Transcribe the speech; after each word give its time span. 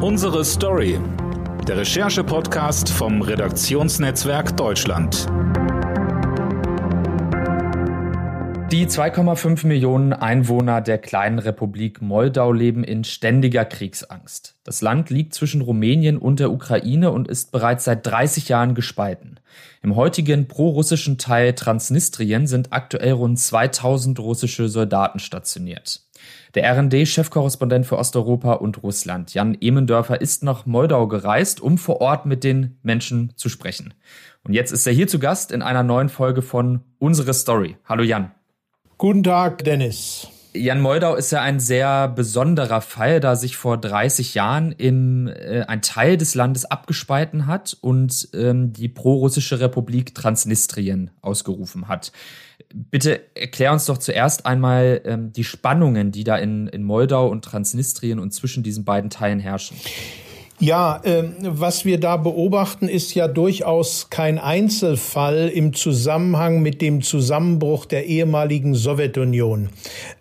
Unsere 0.00 0.44
Story. 0.44 1.00
Der 1.66 1.78
Recherche-Podcast 1.78 2.88
vom 2.88 3.20
Redaktionsnetzwerk 3.20 4.56
Deutschland. 4.56 5.26
Die 8.70 8.86
2,5 8.86 9.66
Millionen 9.66 10.12
Einwohner 10.12 10.82
der 10.82 10.98
kleinen 10.98 11.40
Republik 11.40 12.00
Moldau 12.00 12.52
leben 12.52 12.84
in 12.84 13.02
ständiger 13.02 13.64
Kriegsangst. 13.64 14.54
Das 14.62 14.82
Land 14.82 15.10
liegt 15.10 15.34
zwischen 15.34 15.62
Rumänien 15.62 16.16
und 16.16 16.38
der 16.38 16.52
Ukraine 16.52 17.10
und 17.10 17.26
ist 17.26 17.50
bereits 17.50 17.82
seit 17.82 18.06
30 18.06 18.48
Jahren 18.48 18.76
gespalten. 18.76 19.40
Im 19.82 19.96
heutigen 19.96 20.46
prorussischen 20.46 21.18
Teil 21.18 21.54
Transnistrien 21.54 22.46
sind 22.46 22.72
aktuell 22.72 23.14
rund 23.14 23.40
2000 23.40 24.20
russische 24.20 24.68
Soldaten 24.68 25.18
stationiert. 25.18 26.07
Der 26.54 26.70
RD-Chefkorrespondent 26.76 27.86
für 27.86 27.98
Osteuropa 27.98 28.54
und 28.54 28.82
Russland, 28.82 29.34
Jan 29.34 29.56
Emendörfer, 29.60 30.20
ist 30.20 30.42
nach 30.42 30.66
Moldau 30.66 31.06
gereist, 31.06 31.60
um 31.60 31.78
vor 31.78 32.00
Ort 32.00 32.26
mit 32.26 32.44
den 32.44 32.78
Menschen 32.82 33.32
zu 33.36 33.48
sprechen. 33.48 33.94
Und 34.44 34.54
jetzt 34.54 34.72
ist 34.72 34.86
er 34.86 34.92
hier 34.92 35.08
zu 35.08 35.18
Gast 35.18 35.52
in 35.52 35.62
einer 35.62 35.82
neuen 35.82 36.08
Folge 36.08 36.42
von 36.42 36.80
Unsere 36.98 37.34
Story. 37.34 37.76
Hallo 37.84 38.02
Jan. 38.02 38.32
Guten 38.96 39.22
Tag, 39.22 39.62
Dennis. 39.64 40.28
Jan 40.54 40.80
Moldau 40.80 41.14
ist 41.14 41.30
ja 41.30 41.42
ein 41.42 41.60
sehr 41.60 42.08
besonderer 42.08 42.80
Fall, 42.80 43.20
da 43.20 43.36
sich 43.36 43.56
vor 43.56 43.76
30 43.76 44.34
Jahren 44.34 44.72
im, 44.72 45.28
äh, 45.28 45.64
ein 45.68 45.82
Teil 45.82 46.16
des 46.16 46.34
Landes 46.34 46.64
abgespalten 46.64 47.46
hat 47.46 47.76
und 47.80 48.28
ähm, 48.32 48.72
die 48.72 48.88
prorussische 48.88 49.60
Republik 49.60 50.14
Transnistrien 50.14 51.10
ausgerufen 51.20 51.86
hat. 51.88 52.12
Bitte 52.74 53.20
erklär 53.34 53.72
uns 53.72 53.86
doch 53.86 53.98
zuerst 53.98 54.44
einmal 54.44 55.00
ähm, 55.04 55.32
die 55.32 55.44
Spannungen, 55.44 56.12
die 56.12 56.24
da 56.24 56.36
in, 56.36 56.66
in 56.68 56.82
Moldau 56.82 57.28
und 57.28 57.44
Transnistrien 57.44 58.18
und 58.18 58.32
zwischen 58.32 58.62
diesen 58.62 58.84
beiden 58.84 59.10
Teilen 59.10 59.40
herrschen. 59.40 59.76
Ja, 60.60 61.00
äh, 61.04 61.22
was 61.40 61.84
wir 61.84 62.00
da 62.00 62.16
beobachten, 62.16 62.88
ist 62.88 63.14
ja 63.14 63.28
durchaus 63.28 64.10
kein 64.10 64.40
Einzelfall 64.40 65.52
im 65.54 65.72
Zusammenhang 65.72 66.62
mit 66.62 66.82
dem 66.82 67.00
Zusammenbruch 67.00 67.86
der 67.86 68.06
ehemaligen 68.06 68.74
Sowjetunion. 68.74 69.68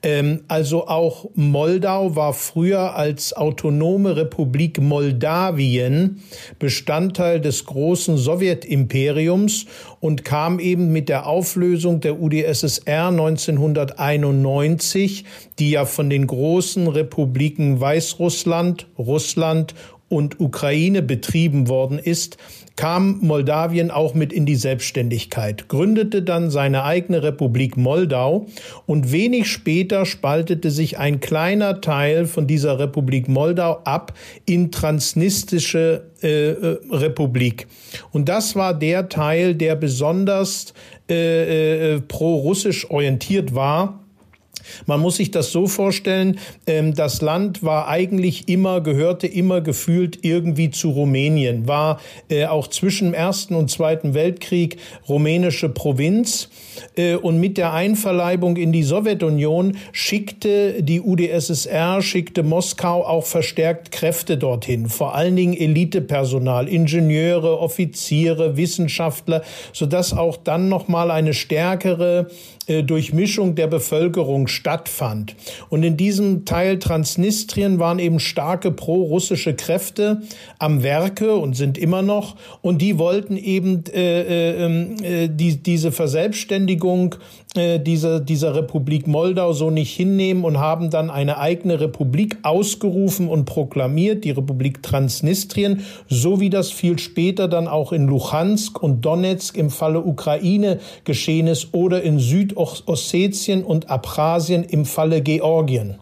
Ähm, 0.04 0.42
also 0.48 0.88
auch 0.88 1.26
Moldau 1.34 2.16
war 2.16 2.34
früher 2.34 2.96
als 2.96 3.36
autonome 3.36 4.16
Republik 4.16 4.80
Moldawien 4.80 6.22
Bestandteil 6.60 7.42
des 7.42 7.66
großen 7.66 8.18
Sowjetimperiums 8.18 9.66
und 10.00 10.24
kam 10.24 10.60
eben 10.60 10.92
mit 10.92 11.10
der 11.10 11.26
Auflösung 11.26 12.00
der 12.00 12.22
UdSSR 12.22 13.08
1991, 13.08 15.26
die 15.58 15.72
ja 15.72 15.86
von 15.86 16.12
den 16.12 16.28
großen 16.28 16.88
Republiken 16.88 17.80
Weißrussland, 17.80 18.86
Russland 19.00 19.74
und 20.10 20.40
Ukraine 20.40 21.02
betrieben 21.02 21.68
worden 21.68 22.00
ist, 22.00 22.38
kam 22.78 23.20
Moldawien 23.22 23.92
auch 23.92 24.14
mit 24.14 24.32
in 24.32 24.46
die 24.46 24.56
Selbstständigkeit, 24.56 25.68
gründete 25.68 26.22
dann 26.22 26.50
seine 26.52 26.84
eigene 26.84 27.24
Republik 27.24 27.76
Moldau 27.76 28.48
und 28.86 29.12
wenig 29.12 29.52
später 29.52 30.06
spaltete 30.06 30.70
sich 30.70 30.98
ein 30.98 31.20
kleiner 31.20 31.82
Teil 31.82 32.26
von 32.26 32.48
dieser 32.48 32.80
Republik 32.80 33.28
Moldau 33.28 33.82
ab 33.84 34.14
in 34.46 34.72
transnistische 34.72 36.12
äh, 36.22 36.52
äh 36.52 36.78
Republik. 36.92 37.68
Und 38.12 38.30
das 38.30 38.56
war 38.56 38.74
der 38.74 39.10
Teil, 39.10 39.56
der 39.56 39.76
besonders 39.76 40.74
äh, 41.10 41.96
äh, 41.96 42.02
pro-russisch 42.02 42.90
orientiert 42.92 43.56
war 43.56 44.07
man 44.86 45.00
muss 45.00 45.18
sich 45.18 45.32
das 45.32 45.52
so 45.52 45.68
vorstellen, 45.68 46.40
ähm, 46.66 46.94
das 46.94 47.22
Land 47.22 47.64
war 47.64 47.88
eigentlich 47.88 48.48
immer, 48.48 48.82
gehörte 48.82 49.28
immer 49.28 49.62
gefühlt 49.62 50.20
irgendwie 50.24 50.72
zu 50.72 50.92
Rumänien, 50.92 51.68
war 51.68 52.00
äh, 52.30 52.46
auch 52.46 52.68
zwischen 52.68 53.08
dem 53.08 53.14
Ersten 53.14 53.56
und 53.56 53.70
Zweiten 53.70 54.14
Weltkrieg 54.14 54.78
rumänische 55.08 55.70
Provinz. 55.70 56.50
Äh, 56.96 57.16
und 57.16 57.40
mit 57.40 57.58
der 57.58 57.74
Einverleibung 57.74 58.58
in 58.58 58.72
die 58.72 58.84
Sowjetunion 58.84 59.78
schickte 59.92 60.84
die 60.84 61.02
UdSSR, 61.02 62.02
schickte 62.02 62.44
Moskau 62.44 63.06
auch 63.06 63.26
verstärkt 63.26 63.92
Kräfte 63.92 64.38
dorthin, 64.38 64.88
vor 64.88 65.16
allen 65.16 65.36
Dingen 65.36 65.56
Elitepersonal, 65.56 66.68
Ingenieure, 66.68 67.60
Offiziere, 67.60 68.58
Wissenschaftler, 68.58 69.44
sodass 69.74 70.14
auch 70.14 70.38
dann 70.38 70.70
nochmal 70.70 71.12
eine 71.12 71.34
stärkere 71.34 72.28
Durchmischung 72.68 73.56
der 73.56 73.68
Bevölkerung 73.68 74.48
stattfand. 74.48 75.36
Und 75.70 75.84
in 75.84 75.98
diesem 75.98 76.46
Teil 76.46 76.80
Transnistrien 76.80 77.80
waren 77.80 78.00
eben 78.00 78.20
starke 78.20 78.72
pro-russische 78.72 79.54
Kräfte 79.56 80.22
am 80.60 80.84
Werke 80.84 81.36
und 81.36 81.56
sind 81.56 81.78
immer 81.78 82.02
noch. 82.02 82.36
Und 82.62 82.82
die 82.82 82.98
wollten 82.98 83.38
eben 83.38 83.84
äh, 83.94 84.22
äh, 84.22 84.66
ähm, 84.66 84.96
äh, 85.02 85.28
die, 85.30 85.58
diese 85.58 85.92
Verselbstständigung 85.92 87.16
äh, 87.56 87.80
dieser, 87.80 88.20
dieser 88.20 88.56
Republik 88.56 89.08
Moldau 89.08 89.54
so 89.54 89.70
nicht 89.72 89.96
hinnehmen 89.96 90.44
und 90.44 90.60
haben 90.60 90.90
dann 90.90 91.10
eine 91.10 91.38
eigene 91.38 91.80
Republik 91.80 92.38
ausgerufen 92.44 93.28
und 93.28 93.46
proklamiert, 93.46 94.24
die 94.24 94.32
Republik 94.32 94.84
Transnistrien, 94.84 95.82
so 96.08 96.40
wie 96.40 96.50
das 96.50 96.72
viel 96.72 97.00
später 97.00 97.48
dann 97.48 97.68
auch 97.68 97.94
in 97.94 98.08
Luhansk 98.08 98.82
und 98.82 99.04
Donetsk 99.04 99.58
im 99.58 99.70
Falle 99.70 100.02
Ukraine 100.02 100.80
geschehen 101.04 101.48
ist 101.48 101.74
oder 101.74 102.04
in 102.04 102.20
Südossetien 102.58 103.64
und 103.64 103.90
Abchasien 103.90 104.64
im 104.64 104.86
Falle 104.86 105.22
Georgien. 105.22 106.00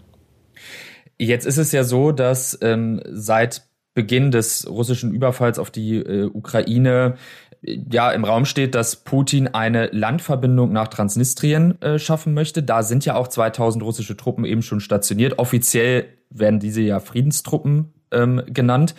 Jetzt 1.17 1.45
ist 1.45 1.57
es 1.57 1.71
ja 1.71 1.83
so, 1.83 2.11
dass 2.11 2.57
ähm, 2.61 3.01
seit 3.09 3.63
Beginn 3.93 4.31
des 4.31 4.67
russischen 4.69 5.13
Überfalls 5.13 5.57
auf 5.57 5.71
die 5.71 5.95
äh, 5.95 6.25
Ukraine 6.25 7.15
ja 7.61 8.11
im 8.11 8.25
Raum 8.25 8.45
steht, 8.45 8.75
dass 8.75 8.97
Putin 8.97 9.47
eine 9.47 9.87
Landverbindung 9.87 10.71
nach 10.71 10.89
Transnistrien 10.89 11.81
äh, 11.81 11.97
schaffen 11.97 12.33
möchte. 12.33 12.61
Da 12.61 12.83
sind 12.83 13.05
ja 13.05 13.15
auch 13.15 13.27
2000 13.27 13.83
russische 13.83 14.17
Truppen 14.17 14.45
eben 14.45 14.61
schon 14.61 14.79
stationiert. 14.79 15.39
Offiziell 15.39 16.05
werden 16.29 16.59
diese 16.59 16.81
ja 16.81 16.99
Friedenstruppen 16.99 17.93
ähm, 18.11 18.43
genannt. 18.47 18.95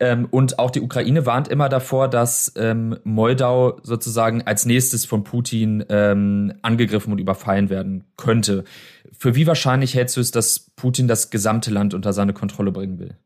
Ähm, 0.00 0.28
und 0.30 0.58
auch 0.58 0.70
die 0.70 0.80
Ukraine 0.80 1.26
warnt 1.26 1.48
immer 1.48 1.68
davor, 1.68 2.08
dass 2.08 2.52
ähm, 2.56 2.98
Moldau 3.04 3.78
sozusagen 3.82 4.42
als 4.42 4.64
nächstes 4.64 5.04
von 5.04 5.24
Putin 5.24 5.84
ähm, 5.88 6.54
angegriffen 6.62 7.12
und 7.12 7.18
überfallen 7.18 7.68
werden 7.68 8.04
könnte. 8.16 8.64
Für 9.18 9.34
wie 9.34 9.46
wahrscheinlich 9.46 9.94
hältst 9.94 10.16
du 10.16 10.20
es, 10.20 10.30
dass 10.30 10.70
Putin 10.76 11.08
das 11.08 11.30
gesamte 11.30 11.70
Land 11.70 11.94
unter 11.94 12.12
seine 12.12 12.32
Kontrolle 12.32 12.70
bringen 12.70 12.98
will? 12.98 13.16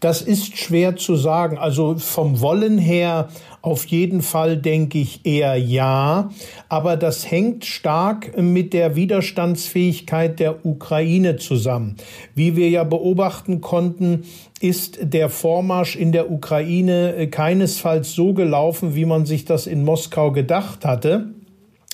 Das 0.00 0.22
ist 0.22 0.56
schwer 0.56 0.96
zu 0.96 1.16
sagen. 1.16 1.58
Also 1.58 1.96
vom 1.96 2.40
Wollen 2.40 2.78
her 2.78 3.28
auf 3.60 3.84
jeden 3.86 4.22
Fall 4.22 4.56
denke 4.56 4.98
ich 4.98 5.26
eher 5.26 5.56
ja. 5.56 6.30
Aber 6.68 6.96
das 6.96 7.28
hängt 7.28 7.64
stark 7.64 8.40
mit 8.40 8.72
der 8.72 8.94
Widerstandsfähigkeit 8.94 10.38
der 10.38 10.64
Ukraine 10.64 11.36
zusammen. 11.36 11.96
Wie 12.34 12.54
wir 12.54 12.70
ja 12.70 12.84
beobachten 12.84 13.60
konnten, 13.60 14.24
ist 14.60 14.98
der 15.02 15.28
Vormarsch 15.28 15.96
in 15.96 16.12
der 16.12 16.30
Ukraine 16.30 17.28
keinesfalls 17.30 18.12
so 18.12 18.32
gelaufen, 18.34 18.94
wie 18.94 19.04
man 19.04 19.26
sich 19.26 19.44
das 19.44 19.66
in 19.66 19.84
Moskau 19.84 20.32
gedacht 20.32 20.84
hatte. 20.84 21.34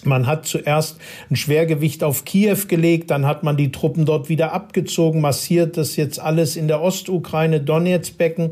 Man 0.06 0.26
hat 0.26 0.46
zuerst 0.46 0.98
ein 1.30 1.36
Schwergewicht 1.36 2.04
auf 2.04 2.24
Kiew 2.24 2.66
gelegt, 2.68 3.10
dann 3.10 3.26
hat 3.26 3.42
man 3.42 3.56
die 3.56 3.72
Truppen 3.72 4.04
dort 4.04 4.28
wieder 4.28 4.52
abgezogen, 4.52 5.20
massiert 5.20 5.76
das 5.76 5.96
jetzt 5.96 6.20
alles 6.20 6.56
in 6.56 6.68
der 6.68 6.82
Ostukraine, 6.82 7.60
Donetsk-Becken. 7.60 8.50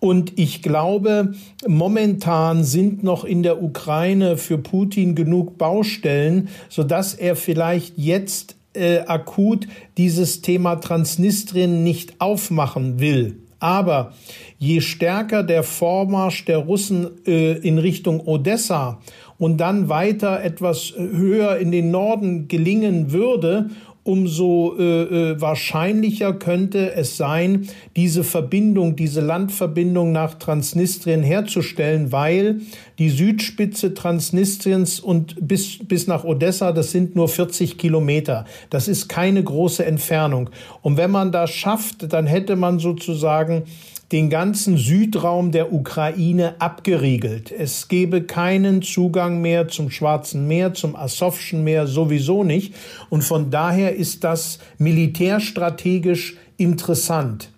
Und 0.00 0.38
ich 0.38 0.62
glaube, 0.62 1.34
momentan 1.66 2.64
sind 2.64 3.02
noch 3.02 3.24
in 3.24 3.42
der 3.42 3.62
Ukraine 3.62 4.36
für 4.36 4.58
Putin 4.58 5.14
genug 5.14 5.58
Baustellen, 5.58 6.48
sodass 6.68 7.14
er 7.14 7.36
vielleicht 7.36 7.98
jetzt 7.98 8.56
äh, 8.72 9.00
akut 9.00 9.66
dieses 9.96 10.42
Thema 10.42 10.76
Transnistrien 10.76 11.82
nicht 11.82 12.20
aufmachen 12.20 13.00
will. 13.00 13.45
Aber 13.58 14.12
je 14.58 14.80
stärker 14.80 15.42
der 15.42 15.62
Vormarsch 15.62 16.44
der 16.44 16.58
Russen 16.58 17.24
äh, 17.26 17.52
in 17.58 17.78
Richtung 17.78 18.20
Odessa 18.20 19.00
und 19.38 19.58
dann 19.58 19.88
weiter 19.88 20.42
etwas 20.42 20.94
höher 20.96 21.58
in 21.58 21.70
den 21.70 21.90
Norden 21.90 22.48
gelingen 22.48 23.12
würde, 23.12 23.70
umso 24.06 24.76
äh, 24.78 24.82
äh, 24.82 25.40
wahrscheinlicher 25.40 26.32
könnte 26.32 26.94
es 26.94 27.16
sein, 27.16 27.68
diese 27.96 28.22
Verbindung, 28.22 28.94
diese 28.94 29.20
Landverbindung 29.20 30.12
nach 30.12 30.34
Transnistrien 30.34 31.22
herzustellen, 31.22 32.12
weil 32.12 32.60
die 32.98 33.10
Südspitze 33.10 33.94
Transnistriens 33.94 35.00
und 35.00 35.36
bis, 35.40 35.78
bis 35.82 36.06
nach 36.06 36.24
Odessa, 36.24 36.72
das 36.72 36.92
sind 36.92 37.16
nur 37.16 37.28
40 37.28 37.78
Kilometer. 37.78 38.44
Das 38.70 38.86
ist 38.86 39.08
keine 39.08 39.42
große 39.42 39.84
Entfernung. 39.84 40.50
Und 40.82 40.96
wenn 40.96 41.10
man 41.10 41.32
das 41.32 41.50
schafft, 41.50 42.12
dann 42.12 42.26
hätte 42.26 42.54
man 42.54 42.78
sozusagen 42.78 43.64
den 44.12 44.30
ganzen 44.30 44.76
Südraum 44.76 45.50
der 45.50 45.72
Ukraine 45.72 46.54
abgeriegelt. 46.60 47.50
Es 47.50 47.88
gebe 47.88 48.22
keinen 48.22 48.82
Zugang 48.82 49.40
mehr 49.40 49.68
zum 49.68 49.90
Schwarzen 49.90 50.46
Meer, 50.46 50.74
zum 50.74 50.94
Asowschen 50.94 51.64
Meer 51.64 51.86
sowieso 51.86 52.44
nicht. 52.44 52.74
Und 53.10 53.22
von 53.22 53.50
daher 53.50 53.96
ist 53.96 54.22
das 54.22 54.58
militärstrategisch 54.78 56.36
interessant. 56.56 57.50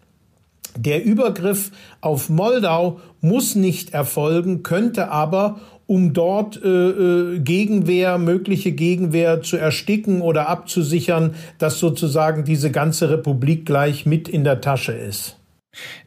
Der 0.76 1.04
Übergriff 1.04 1.70
auf 2.00 2.28
Moldau 2.28 3.00
muss 3.20 3.54
nicht 3.54 3.92
erfolgen, 3.94 4.62
könnte 4.62 5.10
aber 5.10 5.60
um 5.86 6.12
dort 6.12 6.62
äh, 6.62 6.68
äh, 6.68 7.38
Gegenwehr, 7.40 8.18
mögliche 8.18 8.72
Gegenwehr 8.72 9.42
zu 9.42 9.56
ersticken 9.56 10.20
oder 10.20 10.48
abzusichern, 10.48 11.34
dass 11.56 11.78
sozusagen 11.78 12.44
diese 12.44 12.70
ganze 12.70 13.10
Republik 13.10 13.64
gleich 13.64 14.04
mit 14.04 14.28
in 14.28 14.44
der 14.44 14.60
Tasche 14.60 14.92
ist. 14.92 15.37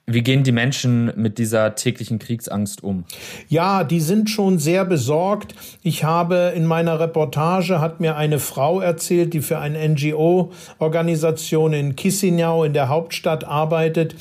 Wie 0.06 0.24
gehen 0.24 0.44
die 0.44 0.52
Menschen 0.52 1.12
mit 1.16 1.38
dieser 1.38 1.76
täglichen 1.76 2.20
Kriegsangst 2.20 2.84
um? 2.84 3.06
Ja, 3.48 3.84
die 3.84 4.02
sind 4.02 4.30
schon 4.30 4.60
sehr 4.60 4.84
besorgt. 4.84 5.56
Ich 5.84 6.04
habe 6.04 6.54
in 6.56 6.66
meiner 6.66 7.00
Reportage 7.00 7.80
hat 7.80 8.00
mir 8.00 8.16
eine 8.16 8.40
Frau 8.40 8.82
erzählt, 8.82 9.34
die 9.34 9.42
für 9.42 9.60
eine 9.60 9.88
NGO-Organisation 9.88 11.74
in 11.74 11.96
Chisinau 11.96 12.64
in 12.64 12.74
der 12.74 12.90
Hauptstadt 12.90 13.44
arbeitet 13.44 14.16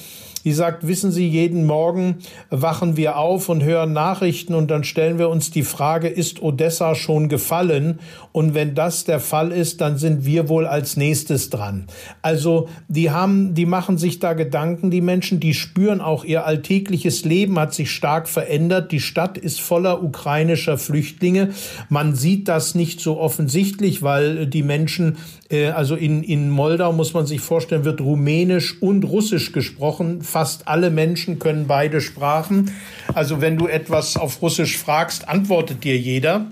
die 0.44 0.52
sagt, 0.52 0.86
wissen 0.86 1.12
Sie, 1.12 1.28
jeden 1.28 1.66
Morgen 1.66 2.16
wachen 2.50 2.96
wir 2.96 3.16
auf 3.16 3.48
und 3.48 3.62
hören 3.62 3.92
Nachrichten 3.92 4.54
und 4.54 4.70
dann 4.70 4.84
stellen 4.84 5.18
wir 5.18 5.28
uns 5.28 5.50
die 5.50 5.62
Frage, 5.62 6.08
ist 6.08 6.42
Odessa 6.42 6.94
schon 6.94 7.28
gefallen? 7.28 8.00
Und 8.32 8.54
wenn 8.54 8.74
das 8.74 9.04
der 9.04 9.20
Fall 9.20 9.52
ist, 9.52 9.80
dann 9.80 9.98
sind 9.98 10.24
wir 10.24 10.48
wohl 10.48 10.66
als 10.66 10.96
nächstes 10.96 11.50
dran. 11.50 11.86
Also 12.22 12.68
die 12.88 13.10
haben, 13.10 13.54
die 13.54 13.66
machen 13.66 13.98
sich 13.98 14.18
da 14.18 14.34
Gedanken, 14.34 14.90
die 14.90 15.00
Menschen, 15.00 15.40
die 15.40 15.54
spüren 15.54 16.00
auch 16.00 16.24
ihr 16.24 16.46
alltägliches 16.46 17.24
Leben 17.24 17.58
hat 17.58 17.74
sich 17.74 17.90
stark 17.90 18.28
verändert. 18.28 18.92
Die 18.92 19.00
Stadt 19.00 19.36
ist 19.36 19.60
voller 19.60 20.02
ukrainischer 20.02 20.78
Flüchtlinge. 20.78 21.50
Man 21.88 22.14
sieht 22.14 22.48
das 22.48 22.74
nicht 22.74 23.00
so 23.00 23.18
offensichtlich, 23.18 24.02
weil 24.02 24.46
die 24.46 24.62
Menschen, 24.62 25.18
äh, 25.50 25.68
also 25.68 25.96
in, 25.96 26.22
in 26.22 26.50
Moldau 26.50 26.92
muss 26.92 27.14
man 27.14 27.26
sich 27.26 27.40
vorstellen, 27.40 27.84
wird 27.84 28.00
Rumänisch 28.00 28.80
und 28.80 29.04
Russisch 29.04 29.52
gesprochen 29.52 30.22
fast 30.30 30.68
alle 30.68 30.90
Menschen 30.90 31.38
können 31.38 31.66
beide 31.66 32.00
Sprachen. 32.00 32.72
Also 33.14 33.40
wenn 33.40 33.58
du 33.58 33.66
etwas 33.66 34.16
auf 34.16 34.40
Russisch 34.40 34.78
fragst, 34.78 35.28
antwortet 35.28 35.84
dir 35.84 35.98
jeder. 35.98 36.46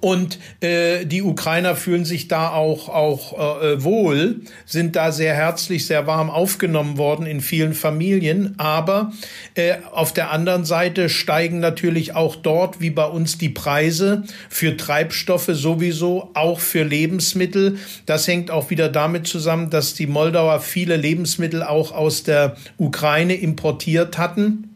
Und 0.00 0.38
äh, 0.60 1.06
die 1.06 1.22
Ukrainer 1.22 1.76
fühlen 1.76 2.04
sich 2.04 2.28
da 2.28 2.50
auch, 2.50 2.90
auch 2.90 3.62
äh, 3.62 3.82
wohl, 3.82 4.42
sind 4.66 4.96
da 4.96 5.12
sehr 5.12 5.34
herzlich, 5.34 5.86
sehr 5.86 6.06
warm 6.06 6.28
aufgenommen 6.28 6.98
worden 6.98 7.24
in 7.24 7.40
vielen 7.40 7.72
Familien. 7.72 8.54
Aber 8.58 9.12
äh, 9.54 9.76
auf 9.92 10.12
der 10.12 10.30
anderen 10.30 10.66
Seite 10.66 11.08
steigen 11.08 11.58
natürlich 11.58 12.14
auch 12.14 12.36
dort, 12.36 12.80
wie 12.82 12.90
bei 12.90 13.06
uns, 13.06 13.38
die 13.38 13.48
Preise 13.48 14.24
für 14.50 14.76
Treibstoffe 14.76 15.50
sowieso, 15.50 16.30
auch 16.34 16.60
für 16.60 16.82
Lebensmittel. 16.82 17.78
Das 18.04 18.28
hängt 18.28 18.50
auch 18.50 18.68
wieder 18.68 18.90
damit 18.90 19.26
zusammen, 19.26 19.70
dass 19.70 19.94
die 19.94 20.06
Moldauer 20.06 20.60
viele 20.60 20.96
Lebensmittel 20.96 21.62
auch 21.62 21.92
aus 21.92 22.24
der 22.24 22.56
Ukraine 22.76 23.34
importiert 23.34 24.18
hatten 24.18 24.73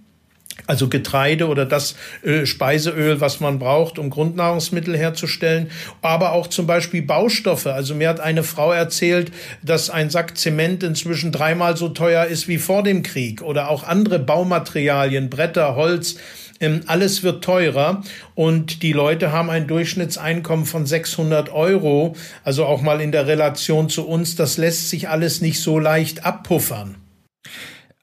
also 0.66 0.88
Getreide 0.88 1.48
oder 1.48 1.64
das 1.64 1.94
äh, 2.22 2.46
Speiseöl, 2.46 3.20
was 3.20 3.40
man 3.40 3.58
braucht, 3.58 3.98
um 3.98 4.10
Grundnahrungsmittel 4.10 4.96
herzustellen, 4.96 5.70
aber 6.02 6.32
auch 6.32 6.46
zum 6.46 6.66
Beispiel 6.66 7.02
Baustoffe. 7.02 7.66
Also 7.66 7.94
mir 7.94 8.08
hat 8.08 8.20
eine 8.20 8.42
Frau 8.42 8.72
erzählt, 8.72 9.32
dass 9.62 9.90
ein 9.90 10.10
Sack 10.10 10.36
Zement 10.36 10.82
inzwischen 10.82 11.32
dreimal 11.32 11.76
so 11.76 11.88
teuer 11.88 12.26
ist 12.26 12.48
wie 12.48 12.58
vor 12.58 12.82
dem 12.82 13.02
Krieg 13.02 13.42
oder 13.42 13.70
auch 13.70 13.84
andere 13.84 14.18
Baumaterialien, 14.18 15.30
Bretter, 15.30 15.76
Holz. 15.76 16.16
Ähm, 16.60 16.80
alles 16.86 17.22
wird 17.22 17.44
teurer 17.44 18.02
und 18.34 18.82
die 18.82 18.92
Leute 18.92 19.30
haben 19.30 19.48
ein 19.48 19.68
Durchschnittseinkommen 19.68 20.66
von 20.66 20.86
600 20.86 21.50
Euro. 21.50 22.16
Also 22.42 22.66
auch 22.66 22.82
mal 22.82 23.00
in 23.00 23.12
der 23.12 23.26
Relation 23.26 23.88
zu 23.88 24.06
uns, 24.06 24.34
das 24.34 24.56
lässt 24.56 24.90
sich 24.90 25.08
alles 25.08 25.40
nicht 25.40 25.60
so 25.60 25.78
leicht 25.78 26.26
abpuffern. 26.26 26.96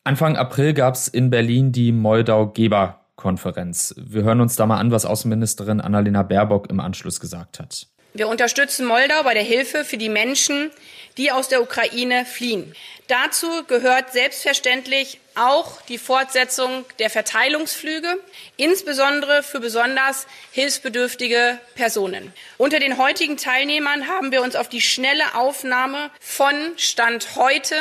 Anfang 0.08 0.38
April 0.38 0.76
gab 0.76 0.94
es 0.94 1.08
in 1.08 1.32
Berlin 1.32 1.72
die 1.72 1.92
Moldau-Geber-Konferenz. 1.92 3.96
Wir 3.98 4.22
hören 4.22 4.40
uns 4.40 4.56
da 4.56 4.68
mal 4.68 4.78
an, 4.78 4.92
was 4.92 5.04
Außenministerin 5.04 5.82
Annalena 5.82 6.22
Baerbock 6.22 6.70
im 6.70 6.80
Anschluss 6.80 7.20
gesagt 7.20 7.60
hat. 7.60 7.88
Wir 8.16 8.30
unterstützen 8.30 8.86
Moldau 8.86 9.24
bei 9.24 9.34
der 9.34 9.44
Hilfe 9.44 9.84
für 9.84 9.98
die 9.98 10.08
Menschen, 10.08 10.72
die 11.18 11.34
aus 11.34 11.50
der 11.50 11.62
Ukraine 11.62 12.26
fliehen. 12.26 12.74
Dazu 13.10 13.66
gehört 13.66 14.14
selbstverständlich 14.14 15.20
auch 15.36 15.82
die 15.82 15.98
Fortsetzung 15.98 16.86
der 17.00 17.10
Verteilungsflüge, 17.10 18.18
insbesondere 18.56 19.44
für 19.44 19.60
besonders 19.60 20.28
hilfsbedürftige 20.52 21.60
Personen. 21.76 22.32
Unter 22.58 22.80
den 22.80 22.98
heutigen 22.98 23.36
Teilnehmern 23.36 24.08
haben 24.08 24.32
wir 24.32 24.44
uns 24.44 24.56
auf 24.56 24.70
die 24.70 24.82
schnelle 24.82 25.36
Aufnahme 25.36 26.10
von 26.22 26.56
Stand 26.78 27.36
heute 27.36 27.76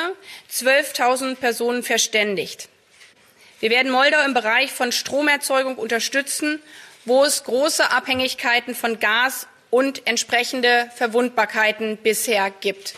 12.000 0.52 1.36
Personen 1.36 1.84
verständigt. 1.84 2.68
Wir 3.60 3.70
werden 3.70 3.92
Moldau 3.92 4.24
im 4.24 4.34
Bereich 4.34 4.72
von 4.72 4.90
Stromerzeugung 4.90 5.76
unterstützen, 5.76 6.60
wo 7.04 7.22
es 7.22 7.44
große 7.44 7.88
Abhängigkeiten 7.92 8.74
von 8.74 8.98
Gas 8.98 9.46
und 9.74 10.06
entsprechende 10.06 10.86
Verwundbarkeiten 10.94 11.98
bisher 12.00 12.52
gibt. 12.60 12.94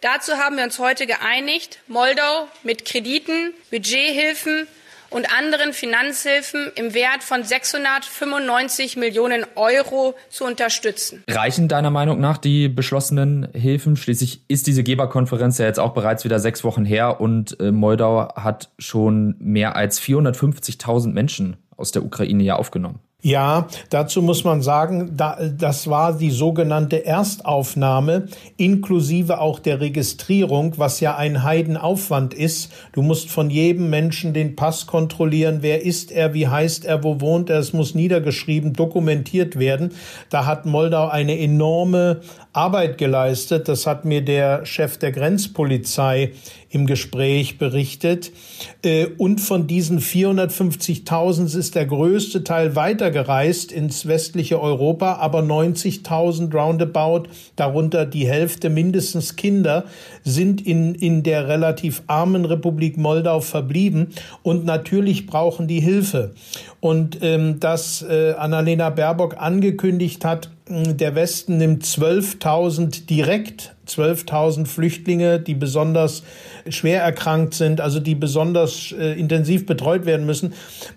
Dazu 0.00 0.32
haben 0.32 0.56
wir 0.56 0.64
uns 0.64 0.78
heute 0.78 1.06
geeinigt, 1.06 1.80
Moldau 1.86 2.48
mit 2.62 2.86
Krediten, 2.86 3.52
Budgethilfen 3.70 4.66
und 5.10 5.30
anderen 5.36 5.74
Finanzhilfen 5.74 6.72
im 6.76 6.94
Wert 6.94 7.22
von 7.22 7.44
695 7.44 8.96
Millionen 8.96 9.44
Euro 9.54 10.14
zu 10.30 10.46
unterstützen. 10.46 11.24
Reichen 11.28 11.68
deiner 11.68 11.90
Meinung 11.90 12.20
nach 12.20 12.38
die 12.38 12.70
beschlossenen 12.70 13.48
Hilfen? 13.52 13.96
Schließlich 13.96 14.46
ist 14.48 14.66
diese 14.66 14.82
Geberkonferenz 14.82 15.58
ja 15.58 15.66
jetzt 15.66 15.78
auch 15.78 15.92
bereits 15.92 16.24
wieder 16.24 16.38
sechs 16.38 16.64
Wochen 16.64 16.86
her 16.86 17.20
und 17.20 17.60
äh, 17.60 17.70
Moldau 17.70 18.34
hat 18.34 18.70
schon 18.78 19.36
mehr 19.40 19.76
als 19.76 20.00
450.000 20.00 21.12
Menschen 21.12 21.58
aus 21.76 21.92
der 21.92 22.02
Ukraine 22.02 22.42
ja 22.42 22.56
aufgenommen. 22.56 23.00
Ja, 23.24 23.68
dazu 23.88 24.20
muss 24.20 24.42
man 24.42 24.62
sagen, 24.62 25.12
da, 25.16 25.38
das 25.56 25.88
war 25.88 26.18
die 26.18 26.32
sogenannte 26.32 27.06
Erstaufnahme 27.06 28.26
inklusive 28.56 29.40
auch 29.40 29.60
der 29.60 29.80
Registrierung, 29.80 30.76
was 30.76 30.98
ja 30.98 31.16
ein 31.16 31.44
Heidenaufwand 31.44 32.34
ist. 32.34 32.72
Du 32.92 33.00
musst 33.00 33.30
von 33.30 33.48
jedem 33.48 33.90
Menschen 33.90 34.34
den 34.34 34.56
Pass 34.56 34.88
kontrollieren, 34.88 35.58
wer 35.60 35.82
ist 35.82 36.10
er, 36.10 36.34
wie 36.34 36.48
heißt 36.48 36.84
er, 36.84 37.04
wo 37.04 37.20
wohnt 37.20 37.48
er, 37.48 37.60
es 37.60 37.72
muss 37.72 37.94
niedergeschrieben, 37.94 38.72
dokumentiert 38.72 39.56
werden. 39.56 39.92
Da 40.28 40.44
hat 40.44 40.66
Moldau 40.66 41.06
eine 41.06 41.38
enorme 41.38 42.22
Arbeit 42.52 42.98
geleistet. 42.98 43.68
Das 43.68 43.86
hat 43.86 44.04
mir 44.04 44.24
der 44.24 44.66
Chef 44.66 44.98
der 44.98 45.12
Grenzpolizei 45.12 46.32
im 46.72 46.86
Gespräch 46.86 47.58
berichtet. 47.58 48.32
Äh, 48.82 49.06
und 49.18 49.40
von 49.40 49.66
diesen 49.66 50.00
450.000 50.00 51.56
ist 51.56 51.74
der 51.74 51.86
größte 51.86 52.44
Teil 52.44 52.74
weitergereist 52.74 53.70
ins 53.70 54.06
westliche 54.06 54.60
Europa, 54.60 55.16
aber 55.16 55.40
90.000 55.40 56.52
roundabout, 56.52 57.28
darunter 57.56 58.06
die 58.06 58.26
Hälfte 58.26 58.70
mindestens 58.70 59.36
Kinder, 59.36 59.84
sind 60.24 60.66
in, 60.66 60.94
in 60.94 61.22
der 61.22 61.46
relativ 61.46 62.02
armen 62.06 62.46
Republik 62.46 62.96
Moldau 62.96 63.40
verblieben. 63.40 64.08
Und 64.42 64.64
natürlich 64.64 65.26
brauchen 65.26 65.68
die 65.68 65.80
Hilfe. 65.80 66.32
Und 66.80 67.18
ähm, 67.20 67.60
dass 67.60 68.02
äh, 68.02 68.32
Annalena 68.32 68.88
Baerbock 68.88 69.36
angekündigt 69.38 70.24
hat, 70.24 70.48
der 70.68 71.14
Westen 71.14 71.58
nimmt 71.58 71.84
12.000 71.84 73.06
direkt, 73.06 73.74
12.000 73.88 74.66
Flüchtlinge, 74.66 75.40
die 75.40 75.54
besonders 75.54 76.22
schwer 76.68 77.02
erkrankt 77.02 77.54
sind, 77.54 77.80
also 77.80 77.98
die 77.98 78.14
besonders 78.14 78.92
äh, 78.92 79.18
intensiv 79.18 79.66
betreut 79.66 80.06
werden 80.06 80.24
müssen. 80.24 80.54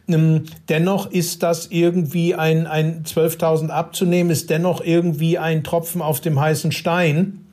Ähm, 0.08 0.44
dennoch 0.70 1.12
ist 1.12 1.42
das 1.42 1.68
irgendwie 1.72 2.36
ein, 2.36 2.68
ein 2.68 3.04
12.000 3.04 3.70
abzunehmen, 3.70 4.32
ist 4.32 4.50
dennoch 4.50 4.82
irgendwie 4.82 5.38
ein 5.40 5.64
Tropfen 5.64 6.02
auf 6.02 6.22
dem 6.22 6.40
heißen 6.40 6.72
Stein. 6.72 7.45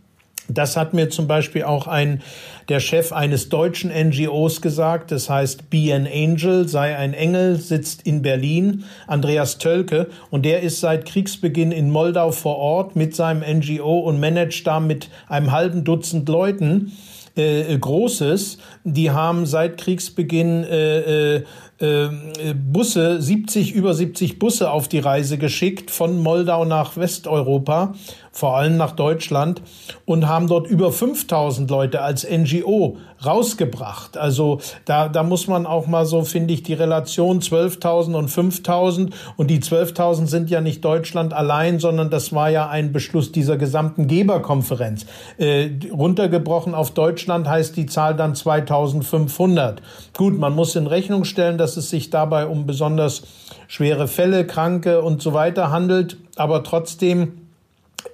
Das 0.49 0.77
hat 0.77 0.93
mir 0.93 1.09
zum 1.09 1.29
Beispiel 1.29 1.63
auch 1.63 1.87
ein, 1.87 2.21
der 2.69 2.81
Chef 2.81 3.13
eines 3.13 3.49
deutschen 3.49 3.91
NGOs 3.91 4.61
gesagt, 4.61 5.13
das 5.13 5.31
heißt 5.31 5.71
Be 5.71 5.95
an 5.95 6.07
Angel, 6.07 6.69
sei 6.69 6.97
ein 6.97 7.15
Engel, 7.15 7.57
sitzt 7.57 8.03
in 8.07 8.23
Berlin, 8.23 8.85
Andreas 9.07 9.59
Tölke, 9.59 10.09
und 10.31 10.45
der 10.45 10.63
ist 10.63 10.81
seit 10.81 11.05
Kriegsbeginn 11.07 11.73
in 11.73 11.91
Moldau 11.91 12.33
vor 12.33 12.57
Ort 12.57 12.97
mit 12.97 13.15
seinem 13.15 13.43
NGO 13.59 14.01
und 14.01 14.21
managt 14.21 14.67
da 14.67 14.81
mit 14.81 15.09
einem 15.29 15.53
halben 15.53 15.85
Dutzend 15.85 16.29
Leuten 16.29 16.93
äh, 17.37 17.77
Großes. 17.79 18.59
Die 18.85 19.11
haben 19.11 19.47
seit 19.47 19.79
Kriegsbeginn 19.79 20.65
äh, 20.65 21.37
äh, 21.37 21.45
äh, 21.79 22.09
Busse, 22.55 23.21
70, 23.23 23.73
über 23.73 23.95
70 23.95 24.39
Busse 24.39 24.71
auf 24.71 24.89
die 24.89 24.99
Reise 24.99 25.39
geschickt 25.39 25.91
von 25.91 26.21
Moldau 26.21 26.65
nach 26.65 26.97
Westeuropa 26.97 27.95
vor 28.33 28.57
allem 28.57 28.79
nach 28.79 28.93
Deutschland, 28.93 29.61
und 30.07 30.27
haben 30.27 30.47
dort 30.47 30.67
über 30.67 30.91
5000 30.91 31.71
Leute 31.71 32.01
als 32.01 32.27
NGO 32.29 32.97
rausgebracht. 33.25 34.17
Also 34.17 34.61
da, 34.85 35.09
da 35.09 35.23
muss 35.23 35.47
man 35.47 35.67
auch 35.67 35.87
mal 35.87 36.07
so, 36.07 36.25
finde 36.25 36.55
ich, 36.55 36.63
die 36.63 36.73
Relation 36.73 37.41
12.000 37.41 38.15
und 38.15 38.31
5.000 38.31 39.13
und 39.37 39.49
die 39.49 39.61
12.000 39.61 40.27
sind 40.27 40.51
ja 40.51 40.61
nicht 40.61 40.85
Deutschland 40.85 41.35
allein, 41.35 41.79
sondern 41.79 42.11
das 42.11 42.33
war 42.33 42.51
ja 42.51 42.69
ein 42.69 42.93
Beschluss 42.93 43.33
dieser 43.33 43.59
gesamten 43.59 44.07
Geberkonferenz. 44.07 45.07
Äh, 45.37 45.71
runtergebrochen 45.93 46.75
auf 46.75 46.93
Deutschland 46.93 47.47
heißt 47.47 47.77
die 47.77 47.87
Zahl 47.87 48.17
dann 48.17 48.35
2.500. 48.73 49.77
Gut, 50.17 50.39
man 50.39 50.55
muss 50.55 50.75
in 50.77 50.87
Rechnung 50.87 51.25
stellen, 51.25 51.59
dass 51.59 51.77
es 51.77 51.91
sich 51.91 52.11
dabei 52.11 52.47
um 52.47 52.67
besonders 52.67 53.23
schwere 53.69 54.09
Fälle, 54.09 54.47
Kranke 54.47 55.03
und 55.03 55.23
so 55.23 55.33
weiter 55.33 55.71
handelt, 55.71 56.17
aber 56.37 56.65
trotzdem 56.65 57.49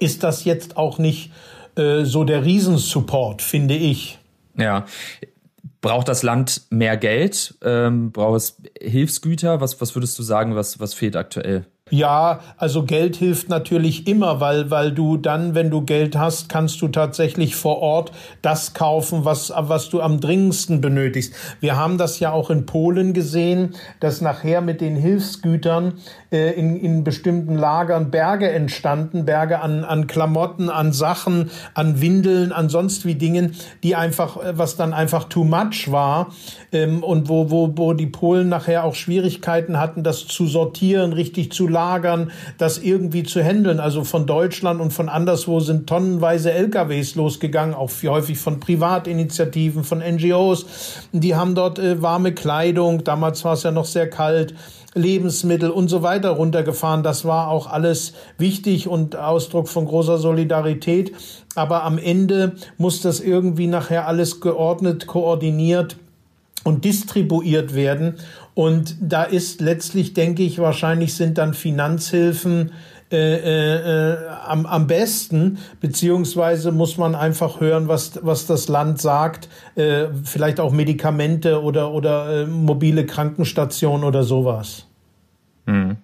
ist 0.00 0.22
das 0.22 0.44
jetzt 0.44 0.76
auch 0.76 0.98
nicht 0.98 1.30
äh, 1.76 2.04
so 2.04 2.24
der 2.24 2.44
Riesensupport, 2.44 3.42
finde 3.42 3.74
ich. 3.74 4.18
Ja. 4.56 4.86
Braucht 5.80 6.08
das 6.08 6.24
Land 6.24 6.62
mehr 6.70 6.96
Geld? 6.96 7.54
Ähm, 7.62 8.10
braucht 8.10 8.36
es 8.36 8.56
Hilfsgüter? 8.80 9.60
Was, 9.60 9.80
was 9.80 9.94
würdest 9.94 10.18
du 10.18 10.24
sagen, 10.24 10.56
was, 10.56 10.80
was 10.80 10.92
fehlt 10.92 11.14
aktuell? 11.14 11.66
Ja, 11.90 12.40
also 12.56 12.84
Geld 12.84 13.16
hilft 13.16 13.48
natürlich 13.48 14.06
immer, 14.06 14.40
weil, 14.40 14.70
weil 14.70 14.92
du 14.92 15.16
dann, 15.16 15.54
wenn 15.54 15.70
du 15.70 15.82
Geld 15.82 16.16
hast, 16.16 16.48
kannst 16.48 16.80
du 16.82 16.88
tatsächlich 16.88 17.56
vor 17.56 17.80
Ort 17.80 18.12
das 18.42 18.74
kaufen, 18.74 19.24
was, 19.24 19.52
was 19.56 19.88
du 19.88 20.00
am 20.00 20.20
dringendsten 20.20 20.80
benötigst. 20.80 21.34
Wir 21.60 21.76
haben 21.76 21.98
das 21.98 22.20
ja 22.20 22.32
auch 22.32 22.50
in 22.50 22.66
Polen 22.66 23.12
gesehen, 23.12 23.74
dass 24.00 24.20
nachher 24.20 24.60
mit 24.60 24.80
den 24.80 24.96
Hilfsgütern 24.96 25.94
äh, 26.30 26.52
in, 26.52 26.76
in 26.76 27.04
bestimmten 27.04 27.56
Lagern 27.56 28.10
Berge 28.10 28.50
entstanden, 28.50 29.24
Berge 29.24 29.60
an, 29.60 29.84
an 29.84 30.06
Klamotten, 30.06 30.68
an 30.68 30.92
Sachen, 30.92 31.50
an 31.74 32.00
Windeln, 32.00 32.52
an 32.52 32.68
sonst 32.68 33.06
wie 33.06 33.14
Dingen, 33.14 33.54
die 33.82 33.96
einfach, 33.96 34.36
äh, 34.36 34.58
was 34.58 34.76
dann 34.76 34.92
einfach 34.92 35.24
too 35.24 35.44
much 35.44 35.90
war 35.90 36.28
ähm, 36.72 37.02
und 37.02 37.28
wo, 37.28 37.50
wo, 37.50 37.72
wo 37.76 37.92
die 37.94 38.06
Polen 38.06 38.48
nachher 38.48 38.84
auch 38.84 38.94
Schwierigkeiten 38.94 39.78
hatten, 39.78 40.02
das 40.02 40.26
zu 40.26 40.46
sortieren, 40.46 41.12
richtig 41.12 41.52
zu 41.52 41.66
lagern, 41.78 42.32
das 42.58 42.78
irgendwie 42.78 43.22
zu 43.22 43.40
handeln. 43.40 43.78
Also 43.78 44.02
von 44.02 44.26
Deutschland 44.26 44.80
und 44.80 44.92
von 44.92 45.08
anderswo 45.08 45.60
sind 45.60 45.86
tonnenweise 45.86 46.52
LKWs 46.52 47.14
losgegangen, 47.14 47.74
auch 47.74 47.90
häufig 48.04 48.38
von 48.38 48.58
Privatinitiativen, 48.58 49.84
von 49.84 50.00
NGOs. 50.00 50.66
Die 51.12 51.36
haben 51.36 51.54
dort 51.54 51.78
äh, 51.78 52.02
warme 52.02 52.32
Kleidung, 52.32 53.04
damals 53.04 53.44
war 53.44 53.52
es 53.52 53.62
ja 53.62 53.70
noch 53.70 53.84
sehr 53.84 54.10
kalt, 54.10 54.54
Lebensmittel 54.94 55.70
und 55.70 55.88
so 55.88 56.02
weiter 56.02 56.30
runtergefahren. 56.30 57.04
Das 57.04 57.24
war 57.24 57.48
auch 57.48 57.68
alles 57.68 58.14
wichtig 58.38 58.88
und 58.88 59.14
Ausdruck 59.14 59.68
von 59.68 59.86
großer 59.86 60.18
Solidarität. 60.18 61.12
Aber 61.54 61.84
am 61.84 61.98
Ende 61.98 62.56
muss 62.76 63.02
das 63.02 63.20
irgendwie 63.20 63.68
nachher 63.68 64.08
alles 64.08 64.40
geordnet, 64.40 65.06
koordiniert 65.06 65.96
und 66.64 66.84
distribuiert 66.84 67.74
werden. 67.74 68.14
Und 68.54 68.96
da 69.00 69.22
ist 69.22 69.60
letztlich, 69.60 70.14
denke 70.14 70.42
ich, 70.42 70.58
wahrscheinlich 70.58 71.14
sind 71.14 71.38
dann 71.38 71.54
Finanzhilfen 71.54 72.72
äh, 73.10 74.12
äh, 74.12 74.16
am, 74.46 74.66
am 74.66 74.86
besten, 74.86 75.58
beziehungsweise 75.80 76.72
muss 76.72 76.98
man 76.98 77.14
einfach 77.14 77.58
hören, 77.60 77.88
was, 77.88 78.18
was 78.22 78.46
das 78.46 78.68
Land 78.68 79.00
sagt, 79.00 79.48
äh, 79.76 80.08
vielleicht 80.24 80.60
auch 80.60 80.72
Medikamente 80.72 81.62
oder, 81.62 81.92
oder 81.92 82.42
äh, 82.42 82.46
mobile 82.46 83.06
Krankenstationen 83.06 84.04
oder 84.04 84.24
sowas. 84.24 84.86
Hm. 85.66 85.96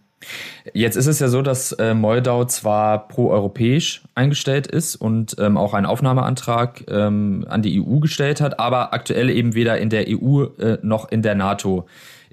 Jetzt 0.73 0.97
ist 0.97 1.07
es 1.07 1.19
ja 1.19 1.29
so, 1.29 1.43
dass 1.43 1.73
äh, 1.73 1.95
Moldau 1.95 2.45
zwar 2.45 3.09
proeuropäisch 3.09 4.03
eingestellt 4.15 4.67
ist 4.67 4.97
und 4.97 5.37
ähm, 5.39 5.57
auch 5.57 5.75
einen 5.75 5.87
Aufnahmeantrag 5.87 6.85
ähm, 6.89 7.45
an 7.49 7.63
die 7.63 7.81
EU 7.81 7.99
gestellt 7.99 8.41
hat, 8.41 8.59
aber 8.59 8.93
aktuell 8.95 9.31
eben 9.31 9.55
weder 9.55 9.79
in 9.79 9.91
der 9.91 10.07
EU 10.09 10.45
äh, 10.59 10.79
noch 10.83 11.11
in 11.11 11.23
der 11.23 11.35
NATO 11.35 11.87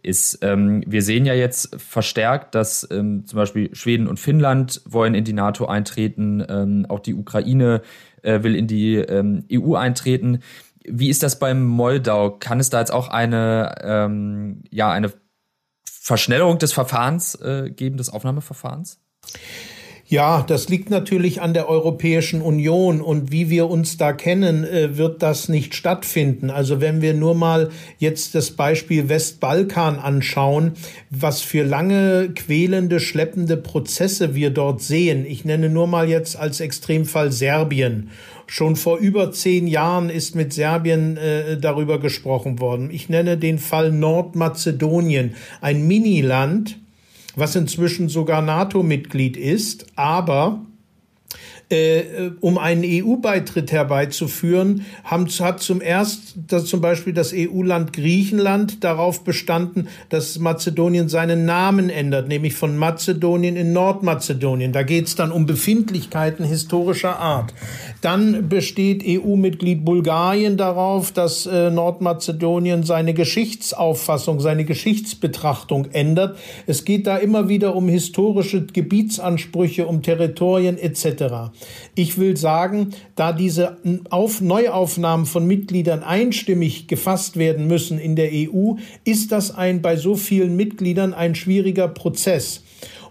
ist. 0.03 0.39
Ähm, 0.41 0.83
wir 0.87 1.01
sehen 1.01 1.25
ja 1.25 1.33
jetzt 1.33 1.75
verstärkt, 1.79 2.55
dass 2.55 2.87
ähm, 2.91 3.25
zum 3.25 3.37
Beispiel 3.37 3.73
Schweden 3.75 4.07
und 4.07 4.19
Finnland 4.19 4.81
wollen 4.85 5.13
in 5.13 5.23
die 5.23 5.33
NATO 5.33 5.65
eintreten, 5.65 6.43
ähm, 6.47 6.85
auch 6.89 6.99
die 6.99 7.13
Ukraine 7.13 7.81
äh, 8.23 8.43
will 8.43 8.55
in 8.55 8.67
die 8.67 8.95
ähm, 8.95 9.45
EU 9.51 9.75
eintreten. 9.75 10.39
Wie 10.83 11.09
ist 11.09 11.21
das 11.21 11.37
beim 11.37 11.63
Moldau? 11.63 12.31
Kann 12.31 12.59
es 12.59 12.69
da 12.69 12.79
jetzt 12.79 12.91
auch 12.91 13.07
eine, 13.07 13.75
ähm, 13.83 14.63
ja, 14.71 14.91
eine 14.91 15.11
Verschnellerung 16.03 16.57
des 16.57 16.73
Verfahrens 16.73 17.35
äh, 17.35 17.69
geben, 17.69 17.97
des 17.97 18.09
Aufnahmeverfahrens? 18.09 18.99
Ja, 20.07 20.43
das 20.45 20.67
liegt 20.67 20.89
natürlich 20.89 21.41
an 21.41 21.53
der 21.53 21.69
Europäischen 21.69 22.41
Union 22.41 22.99
und 23.01 23.31
wie 23.31 23.51
wir 23.51 23.69
uns 23.69 23.97
da 23.97 24.11
kennen, 24.11 24.63
äh, 24.63 24.97
wird 24.97 25.21
das 25.21 25.47
nicht 25.47 25.75
stattfinden. 25.75 26.49
Also 26.49 26.81
wenn 26.81 27.03
wir 27.03 27.13
nur 27.13 27.35
mal 27.35 27.69
jetzt 27.99 28.33
das 28.33 28.51
Beispiel 28.51 29.09
Westbalkan 29.09 29.99
anschauen, 29.99 30.73
was 31.11 31.41
für 31.41 31.63
lange 31.63 32.31
quälende, 32.35 32.99
schleppende 32.99 33.55
Prozesse 33.55 34.33
wir 34.33 34.49
dort 34.49 34.81
sehen. 34.81 35.23
Ich 35.25 35.45
nenne 35.45 35.69
nur 35.69 35.85
mal 35.85 36.09
jetzt 36.09 36.35
als 36.35 36.59
Extremfall 36.61 37.31
Serbien. 37.31 38.09
Schon 38.53 38.75
vor 38.75 38.97
über 38.97 39.31
zehn 39.31 39.65
Jahren 39.65 40.09
ist 40.09 40.35
mit 40.35 40.51
Serbien 40.51 41.15
äh, 41.15 41.57
darüber 41.57 42.01
gesprochen 42.01 42.59
worden. 42.59 42.89
Ich 42.91 43.07
nenne 43.07 43.37
den 43.37 43.59
Fall 43.59 43.93
Nordmazedonien, 43.93 45.35
ein 45.61 45.87
Miniland, 45.87 46.77
was 47.33 47.55
inzwischen 47.55 48.09
sogar 48.09 48.41
NATO-Mitglied 48.41 49.37
ist, 49.37 49.85
aber 49.95 50.65
äh, 51.71 52.31
um 52.41 52.57
einen 52.57 52.83
EU-Beitritt 52.85 53.71
herbeizuführen, 53.71 54.85
haben, 55.03 55.27
hat 55.27 55.61
zum 55.61 55.81
ersten 55.81 56.31
dass 56.47 56.65
zum 56.65 56.81
Beispiel 56.81 57.13
das 57.13 57.33
EU-Land 57.35 57.93
Griechenland 57.93 58.83
darauf 58.83 59.23
bestanden, 59.23 59.87
dass 60.09 60.39
Mazedonien 60.39 61.09
seinen 61.09 61.45
Namen 61.45 61.89
ändert, 61.89 62.27
nämlich 62.27 62.53
von 62.53 62.77
Mazedonien 62.77 63.55
in 63.55 63.73
Nordmazedonien. 63.73 64.71
Da 64.71 64.83
geht 64.83 65.07
es 65.07 65.15
dann 65.15 65.31
um 65.31 65.45
Befindlichkeiten 65.45 66.45
historischer 66.45 67.19
Art. 67.19 67.53
Dann 68.01 68.49
besteht 68.49 69.03
EU-Mitglied 69.05 69.85
Bulgarien 69.85 70.57
darauf, 70.57 71.11
dass 71.11 71.45
äh, 71.45 71.69
Nordmazedonien 71.69 72.83
seine 72.83 73.13
Geschichtsauffassung, 73.13 74.39
seine 74.39 74.65
Geschichtsbetrachtung 74.65 75.85
ändert. 75.91 76.37
Es 76.67 76.85
geht 76.85 77.07
da 77.07 77.17
immer 77.17 77.49
wieder 77.49 77.75
um 77.75 77.87
historische 77.87 78.65
Gebietsansprüche, 78.65 79.85
um 79.85 80.01
Territorien 80.01 80.77
etc. 80.77 81.51
Ich 81.95 82.17
will 82.17 82.37
sagen, 82.37 82.91
da 83.15 83.33
diese 83.33 83.77
Auf 84.09 84.41
Neuaufnahmen 84.41 85.25
von 85.25 85.45
Mitgliedern 85.45 86.03
einstimmig 86.03 86.87
gefasst 86.87 87.37
werden 87.37 87.67
müssen 87.67 87.99
in 87.99 88.15
der 88.15 88.29
EU, 88.31 88.75
ist 89.03 89.31
das 89.31 89.53
ein 89.53 89.81
bei 89.81 89.95
so 89.95 90.15
vielen 90.15 90.55
Mitgliedern 90.55 91.13
ein 91.13 91.35
schwieriger 91.35 91.87
Prozess. 91.87 92.63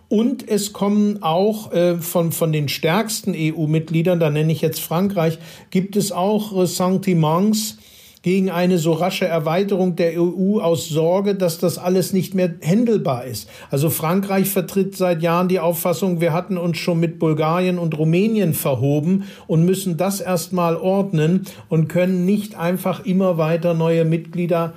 Und 0.08 0.48
es 0.48 0.72
kommen 0.72 1.22
auch 1.22 1.72
äh, 1.72 1.96
von, 1.98 2.32
von 2.32 2.52
den 2.52 2.68
stärksten 2.68 3.32
EU-Mitgliedern, 3.36 4.18
da 4.18 4.28
nenne 4.28 4.50
ich 4.50 4.60
jetzt 4.60 4.80
Frankreich, 4.80 5.38
gibt 5.70 5.94
es 5.94 6.10
auch 6.10 6.52
Ressentiments 6.52 7.78
gegen 8.22 8.50
eine 8.50 8.78
so 8.78 8.92
rasche 8.92 9.26
Erweiterung 9.26 9.96
der 9.96 10.20
EU 10.20 10.60
aus 10.60 10.88
Sorge, 10.88 11.34
dass 11.34 11.58
das 11.58 11.78
alles 11.78 12.12
nicht 12.12 12.34
mehr 12.34 12.52
händelbar 12.60 13.24
ist. 13.24 13.48
Also 13.70 13.88
Frankreich 13.88 14.50
vertritt 14.50 14.96
seit 14.96 15.22
Jahren 15.22 15.48
die 15.48 15.60
Auffassung, 15.60 16.20
wir 16.20 16.32
hatten 16.32 16.58
uns 16.58 16.76
schon 16.78 17.00
mit 17.00 17.18
Bulgarien 17.18 17.78
und 17.78 17.96
Rumänien 17.96 18.52
verhoben 18.52 19.24
und 19.46 19.64
müssen 19.64 19.96
das 19.96 20.20
erstmal 20.20 20.76
ordnen 20.76 21.46
und 21.68 21.88
können 21.88 22.26
nicht 22.26 22.56
einfach 22.56 23.04
immer 23.06 23.38
weiter 23.38 23.72
neue 23.72 24.04
Mitglieder 24.04 24.74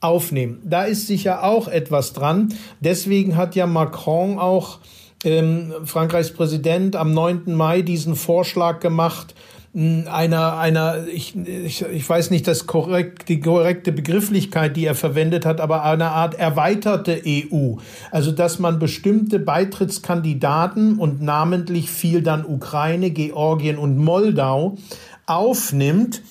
aufnehmen. 0.00 0.60
Da 0.64 0.84
ist 0.84 1.06
sicher 1.06 1.42
auch 1.42 1.66
etwas 1.66 2.12
dran. 2.12 2.54
Deswegen 2.80 3.36
hat 3.36 3.56
ja 3.56 3.66
Macron 3.66 4.38
auch 4.38 4.78
ähm, 5.24 5.72
Frankreichs 5.84 6.32
Präsident 6.32 6.94
am 6.94 7.12
9. 7.12 7.54
Mai 7.54 7.82
diesen 7.82 8.14
Vorschlag 8.14 8.80
gemacht, 8.80 9.34
einer, 9.74 10.56
einer 10.56 11.08
ich, 11.08 11.34
ich, 11.36 11.82
ich 11.82 12.08
weiß 12.08 12.30
nicht 12.30 12.46
das 12.46 12.66
korrekt, 12.66 13.28
die 13.28 13.40
korrekte 13.40 13.90
Begrifflichkeit, 13.90 14.76
die 14.76 14.86
er 14.86 14.94
verwendet 14.94 15.44
hat, 15.44 15.60
aber 15.60 15.82
eine 15.82 16.10
Art 16.10 16.34
erweiterte 16.34 17.20
EU. 17.26 17.74
Also, 18.12 18.30
dass 18.30 18.60
man 18.60 18.78
bestimmte 18.78 19.40
Beitrittskandidaten 19.40 20.98
und 20.98 21.22
namentlich 21.22 21.90
fiel 21.90 22.22
dann 22.22 22.46
Ukraine, 22.46 23.10
Georgien 23.10 23.76
und 23.76 23.98
Moldau 23.98 24.76
aufnimmt 25.26 26.22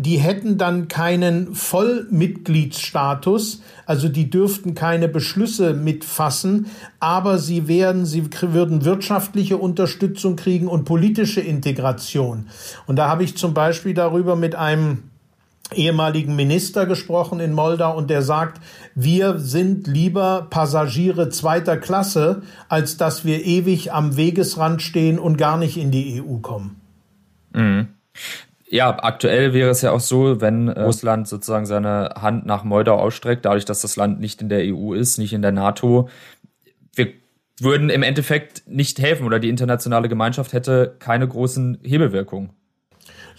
die 0.00 0.18
hätten 0.18 0.56
dann 0.56 0.88
keinen 0.88 1.54
Vollmitgliedsstatus, 1.54 3.60
also 3.84 4.08
die 4.08 4.30
dürften 4.30 4.74
keine 4.74 5.08
Beschlüsse 5.08 5.74
mitfassen, 5.74 6.68
aber 7.00 7.36
sie 7.38 7.68
werden, 7.68 8.06
sie 8.06 8.24
würden 8.40 8.86
wirtschaftliche 8.86 9.58
Unterstützung 9.58 10.36
kriegen 10.36 10.68
und 10.68 10.84
politische 10.84 11.42
Integration. 11.42 12.48
Und 12.86 12.96
da 12.96 13.08
habe 13.08 13.24
ich 13.24 13.36
zum 13.36 13.52
Beispiel 13.52 13.92
darüber 13.92 14.36
mit 14.36 14.54
einem 14.54 15.02
ehemaligen 15.74 16.34
Minister 16.34 16.86
gesprochen 16.86 17.38
in 17.38 17.52
Moldau 17.52 17.94
und 17.96 18.08
der 18.10 18.22
sagt, 18.22 18.60
wir 18.94 19.38
sind 19.38 19.86
lieber 19.86 20.46
Passagiere 20.48 21.28
zweiter 21.28 21.76
Klasse, 21.76 22.40
als 22.68 22.96
dass 22.96 23.26
wir 23.26 23.44
ewig 23.44 23.92
am 23.92 24.16
Wegesrand 24.16 24.80
stehen 24.82 25.18
und 25.18 25.36
gar 25.36 25.58
nicht 25.58 25.76
in 25.76 25.90
die 25.90 26.22
EU 26.22 26.38
kommen. 26.38 26.80
Mhm. 27.52 27.88
Ja, 28.72 28.96
aktuell 29.02 29.52
wäre 29.52 29.70
es 29.70 29.82
ja 29.82 29.90
auch 29.90 30.00
so, 30.00 30.40
wenn 30.40 30.68
äh, 30.68 30.82
Russland 30.82 31.26
sozusagen 31.26 31.66
seine 31.66 32.14
Hand 32.16 32.46
nach 32.46 32.62
Moldau 32.62 33.00
ausstreckt, 33.00 33.44
dadurch, 33.44 33.64
dass 33.64 33.80
das 33.80 33.96
Land 33.96 34.20
nicht 34.20 34.40
in 34.42 34.48
der 34.48 34.60
EU 34.62 34.94
ist, 34.94 35.18
nicht 35.18 35.32
in 35.32 35.42
der 35.42 35.50
NATO. 35.50 36.08
Wir 36.94 37.08
würden 37.58 37.90
im 37.90 38.04
Endeffekt 38.04 38.62
nicht 38.68 39.00
helfen 39.00 39.26
oder 39.26 39.40
die 39.40 39.48
internationale 39.48 40.08
Gemeinschaft 40.08 40.52
hätte 40.52 40.94
keine 41.00 41.26
großen 41.26 41.78
Hebelwirkungen. 41.82 42.50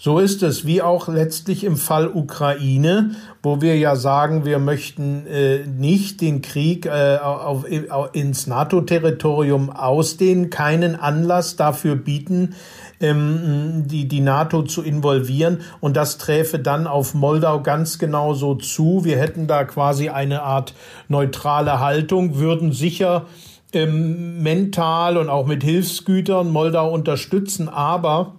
So 0.04 0.18
ist 0.18 0.42
es, 0.42 0.66
wie 0.66 0.82
auch 0.82 1.06
letztlich 1.06 1.62
im 1.62 1.76
Fall 1.76 2.08
Ukraine, 2.08 3.12
wo 3.40 3.60
wir 3.60 3.78
ja 3.78 3.94
sagen, 3.94 4.44
wir 4.44 4.58
möchten 4.58 5.28
äh, 5.28 5.58
nicht 5.64 6.20
den 6.20 6.42
Krieg 6.42 6.86
äh, 6.86 7.18
auf, 7.22 7.64
auf, 7.88 8.08
ins 8.12 8.48
NATO-Territorium 8.48 9.70
ausdehnen, 9.70 10.50
keinen 10.50 10.96
Anlass 10.96 11.54
dafür 11.54 11.94
bieten, 11.94 12.56
ähm, 13.00 13.84
die, 13.86 14.08
die 14.08 14.22
NATO 14.22 14.64
zu 14.64 14.82
involvieren. 14.82 15.60
Und 15.78 15.96
das 15.96 16.18
träfe 16.18 16.58
dann 16.58 16.88
auf 16.88 17.14
Moldau 17.14 17.62
ganz 17.62 18.00
genau 18.00 18.34
so 18.34 18.56
zu. 18.56 19.04
Wir 19.04 19.18
hätten 19.18 19.46
da 19.46 19.62
quasi 19.62 20.08
eine 20.08 20.42
Art 20.42 20.74
neutrale 21.06 21.78
Haltung, 21.78 22.38
würden 22.38 22.72
sicher 22.72 23.26
ähm, 23.72 24.42
mental 24.42 25.16
und 25.16 25.28
auch 25.28 25.46
mit 25.46 25.62
Hilfsgütern 25.62 26.50
Moldau 26.50 26.92
unterstützen, 26.92 27.68
aber 27.68 28.34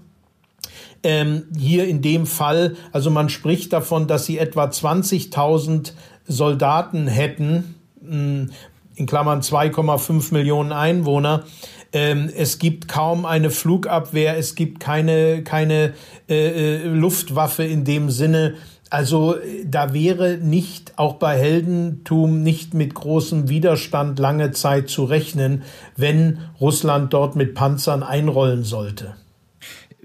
ähm, 1.04 1.44
hier 1.58 1.88
in 1.88 2.02
dem 2.02 2.26
Fall, 2.26 2.76
also 2.92 3.10
man 3.10 3.30
spricht 3.30 3.74
davon, 3.74 4.08
dass 4.08 4.26
sie 4.26 4.38
etwa 4.38 4.66
20.000 4.66 5.92
Soldaten 6.26 7.08
hätten, 7.08 7.76
hm, 8.06 8.52
in 8.96 9.06
Klammern 9.06 9.42
2,5 9.42 10.34
Millionen 10.34 10.72
Einwohner. 10.72 11.44
Ähm, 11.92 12.30
es 12.36 12.60
gibt 12.60 12.88
kaum 12.88 13.26
eine 13.26 13.50
Flugabwehr, 13.50 14.38
es 14.38 14.56
gibt 14.56 14.80
keine, 14.80 15.44
keine 15.44 15.94
äh, 16.30 16.78
äh 16.78 16.88
Luftwaffe 16.88 17.64
in 17.64 17.86
dem 17.86 18.10
Sinne. 18.10 18.56
Also 18.90 19.36
da 19.66 19.94
wäre 19.94 20.38
nicht, 20.38 21.00
auch 21.00 21.16
bei 21.16 21.36
Heldentum, 21.36 22.44
nicht 22.44 22.76
mit 22.76 22.94
großem 22.94 23.50
Widerstand 23.50 24.20
lange 24.20 24.52
Zeit 24.52 24.90
zu 24.90 25.06
rechnen, 25.06 25.64
wenn 25.98 26.40
Russland 26.62 27.12
dort 27.12 27.36
mit 27.36 27.56
Panzern 27.56 28.04
einrollen 28.04 28.64
sollte. 28.64 29.16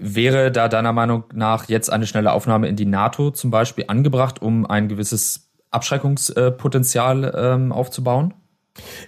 Wäre 0.01 0.49
da 0.49 0.69
deiner 0.69 0.93
Meinung 0.93 1.25
nach 1.33 1.67
jetzt 1.67 1.91
eine 1.91 2.07
schnelle 2.07 2.31
Aufnahme 2.31 2.69
in 2.69 2.77
die 2.77 2.85
NATO 2.85 3.31
zum 3.31 3.51
Beispiel 3.51 3.83
angebracht, 3.89 4.41
um 4.41 4.65
ein 4.65 4.87
gewisses 4.87 5.49
Abschreckungspotenzial 5.71 7.33
ähm, 7.35 7.73
aufzubauen? 7.73 8.33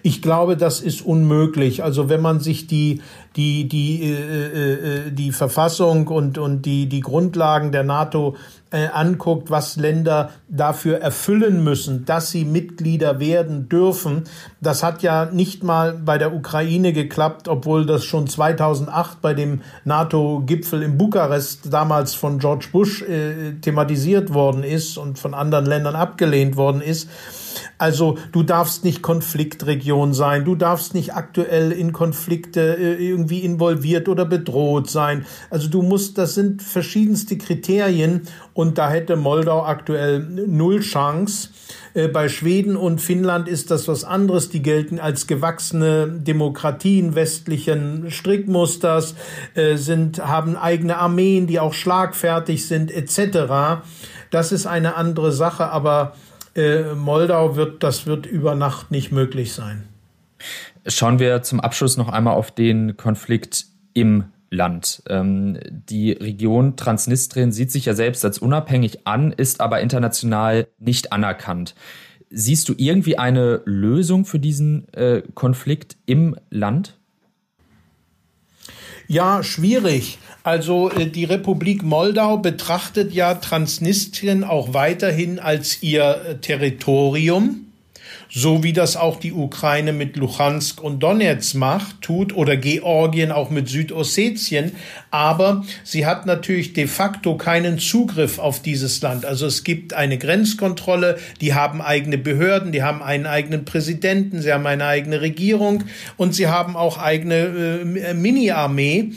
Ich 0.04 0.22
glaube, 0.22 0.58
das 0.58 0.82
ist 0.82 1.02
unmöglich. 1.02 1.82
Also 1.82 2.10
wenn 2.10 2.20
man 2.20 2.42
sich 2.42 2.68
die 2.68 3.02
die 3.36 3.68
die 3.68 4.04
äh, 4.04 4.14
äh, 4.14 4.74
äh, 5.08 5.12
die 5.12 5.32
Verfassung 5.32 6.08
und 6.08 6.38
und 6.38 6.64
die 6.64 6.88
die 6.88 7.00
Grundlagen 7.00 7.72
der 7.72 7.84
NATO 7.84 8.36
äh, 8.72 8.88
anguckt, 8.88 9.52
was 9.52 9.76
Länder 9.76 10.32
dafür 10.48 11.00
erfüllen 11.00 11.64
müssen, 11.64 12.06
dass 12.06 12.32
sie 12.32 12.46
Mitglieder 12.46 13.20
werden 13.20 13.68
dürfen, 13.70 14.24
das 14.62 14.82
hat 14.82 15.04
ja 15.04 15.26
nicht 15.26 15.64
mal 15.64 15.94
bei 15.94 16.18
der 16.18 16.34
Ukraine 16.34 16.94
geklappt, 16.94 17.48
obwohl 17.48 17.86
das 17.86 18.06
schon 18.06 18.28
2008 18.28 19.22
bei 19.22 19.34
dem 19.34 19.62
NATO-Gipfel 19.84 20.84
in 20.84 20.98
Bukarest 20.98 21.72
damals 21.72 22.14
von 22.16 22.40
George 22.40 22.68
Bush 22.72 23.02
äh, 23.02 23.54
thematisiert 23.62 24.34
worden 24.34 24.64
ist 24.64 24.98
und 24.98 25.20
von 25.20 25.34
anderen 25.34 25.66
Ländern 25.66 25.96
abgelehnt 25.96 26.56
worden 26.56 26.82
ist. 26.82 27.10
Also 27.78 28.18
du 28.32 28.44
darfst 28.44 28.84
nicht 28.84 29.02
Konfliktregion 29.02 30.14
sein, 30.14 30.46
du 30.46 30.56
darfst 30.56 30.94
nicht 30.94 31.16
aktuell 31.16 31.72
in 31.72 31.92
Konflikte 31.92 32.78
äh, 32.78 33.12
irgendwie 33.22 33.40
involviert 33.40 34.10
oder 34.10 34.26
bedroht 34.26 34.90
sein. 34.90 35.26
Also 35.50 35.70
du 35.70 35.84
musst, 35.84 36.18
das 36.18 36.34
sind 36.34 36.64
verschiedenste 36.64 37.38
Kriterien 37.38 38.24
und 38.54 38.78
da 38.78 38.90
hätte 38.90 39.16
Moldau 39.16 39.64
aktuell 39.64 40.20
null 40.20 40.80
Chance. 40.80 41.50
Äh, 41.94 42.08
bei 42.08 42.30
Schweden 42.30 42.76
und 42.76 43.00
Finnland 43.00 43.48
ist 43.48 43.70
das 43.70 43.88
was 43.88 44.04
anderes. 44.04 44.50
Die 44.50 44.64
gelten 44.64 45.00
als 45.00 45.28
gewachsene 45.28 46.08
Demokratien 46.08 47.14
westlichen 47.14 48.10
Strickmusters, 48.10 49.14
äh, 49.54 49.76
sind, 49.76 50.26
haben 50.26 50.58
eigene 50.58 50.98
Armeen, 50.98 51.46
die 51.46 51.60
auch 51.60 51.74
schlagfertig 51.74 52.68
sind, 52.68 52.92
etc. 52.92 53.84
Das 54.32 54.52
ist 54.52 54.66
eine 54.66 54.96
andere 54.96 55.32
Sache, 55.32 55.70
aber 55.70 56.16
äh, 56.56 56.96
Moldau 56.96 57.56
wird, 57.56 57.84
das 57.84 58.08
wird 58.08 58.26
über 58.26 58.56
Nacht 58.56 58.90
nicht 58.90 59.12
möglich 59.12 59.54
sein. 59.54 59.88
Schauen 60.88 61.20
wir 61.20 61.44
zum 61.44 61.60
Abschluss 61.60 61.98
noch 61.98 62.10
einmal 62.10 62.36
auf 62.36 62.52
den 62.52 62.98
Konflikt 62.98 63.66
im 63.94 64.26
Land. 64.50 65.04
Ähm, 65.08 65.60
die 65.70 66.12
Region 66.12 66.76
Transnistrien 66.76 67.52
sieht 67.52 67.72
sich 67.72 67.86
ja 67.86 67.94
selbst 67.94 68.26
als 68.26 68.38
unabhängig 68.40 69.08
an, 69.08 69.32
ist 69.32 69.62
aber 69.62 69.80
international 69.80 70.68
nicht 70.78 71.14
anerkannt. 71.14 71.74
Siehst 72.30 72.68
du 72.70 72.74
irgendwie 72.78 73.18
eine 73.18 73.62
Lösung 73.66 74.26
für 74.26 74.40
diesen 74.40 74.92
äh, 74.94 75.22
Konflikt 75.34 75.98
im 76.06 76.36
Land? 76.50 76.98
Ja, 79.08 79.44
schwierig. 79.44 80.20
Also 80.44 80.90
äh, 80.90 81.06
die 81.06 81.26
Republik 81.26 81.84
Moldau 81.84 82.38
betrachtet 82.38 83.14
ja 83.14 83.36
Transnistrien 83.36 84.44
auch 84.44 84.74
weiterhin 84.74 85.40
als 85.40 85.84
ihr 85.84 86.22
äh, 86.26 86.38
Territorium 86.38 87.71
so 88.34 88.64
wie 88.64 88.72
das 88.72 88.96
auch 88.96 89.20
die 89.20 89.34
Ukraine 89.34 89.92
mit 89.92 90.16
Luhansk 90.16 90.82
und 90.82 91.02
Donetsk 91.04 91.56
macht, 91.56 92.02
tut 92.02 92.34
oder 92.34 92.56
Georgien 92.56 93.30
auch 93.32 93.50
mit 93.50 93.68
Südossetien. 93.68 94.72
Aber 95.12 95.66
sie 95.84 96.06
hat 96.06 96.26
natürlich 96.26 96.72
de 96.72 96.88
facto 96.88 97.36
keinen 97.36 97.78
Zugriff 97.78 98.40
auf 98.40 98.62
dieses 98.62 99.02
Land. 99.02 99.26
Also 99.26 99.46
es 99.48 99.66
gibt 99.66 99.94
eine 99.94 100.18
Grenzkontrolle, 100.18 101.18
die 101.42 101.54
haben 101.54 101.82
eigene 101.82 102.18
Behörden, 102.18 102.72
die 102.72 102.84
haben 102.84 103.04
einen 103.04 103.26
eigenen 103.26 103.66
Präsidenten, 103.66 104.42
sie 104.42 104.54
haben 104.54 104.66
eine 104.66 104.86
eigene 104.86 105.20
Regierung 105.20 105.84
und 106.16 106.34
sie 106.34 106.48
haben 106.48 106.78
auch 106.78 106.98
eigene 106.98 107.36
äh, 107.36 108.14
Mini-Armee. 108.14 109.12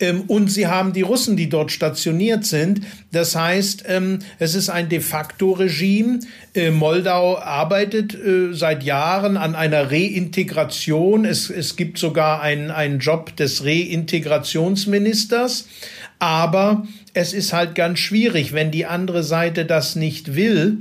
Ähm, 0.00 0.22
und 0.26 0.50
sie 0.50 0.66
haben 0.66 0.92
die 0.92 1.02
Russen, 1.02 1.36
die 1.36 1.48
dort 1.48 1.70
stationiert 1.70 2.44
sind. 2.44 2.80
Das 3.12 3.36
heißt, 3.36 3.84
ähm, 3.86 4.18
es 4.38 4.54
ist 4.54 4.70
ein 4.70 4.88
de 4.88 5.00
facto 5.00 5.52
Regime. 5.52 6.20
Äh, 6.54 6.70
Moldau 6.70 7.38
arbeitet 7.38 8.14
äh, 8.14 8.52
seit 8.52 8.82
Jahren 8.82 9.36
an 9.36 9.54
einer 9.54 9.92
Reintegration. 9.92 11.26
Es, 11.26 11.50
es 11.50 11.76
gibt 11.76 11.98
sogar 11.98 12.40
einen, 12.40 12.70
einen 12.70 12.98
Job 12.98 13.36
des 13.36 13.62
Reintegrationsministers. 13.64 15.68
Aber 16.18 16.86
es 17.14 17.32
ist 17.32 17.52
halt 17.52 17.74
ganz 17.74 17.98
schwierig, 17.98 18.52
wenn 18.52 18.70
die 18.70 18.86
andere 18.86 19.22
Seite 19.22 19.66
das 19.66 19.96
nicht 19.96 20.34
will. 20.34 20.78